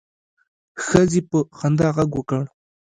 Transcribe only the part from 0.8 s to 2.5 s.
ښځې په خندا غږ وکړ.